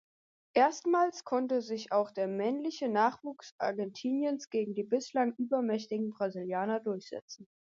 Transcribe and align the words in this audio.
Erstmals 0.55 1.25
konnte 1.25 1.61
sich 1.61 1.91
auch 1.91 2.09
der 2.09 2.27
männliche 2.27 2.89
Nachwuchs 2.89 3.53
Argentiniens 3.59 4.49
gegen 4.49 4.73
die 4.73 4.81
bislang 4.81 5.35
übermächtigen 5.37 6.09
Brasilianer 6.09 6.79
durchsetzen. 6.79 7.47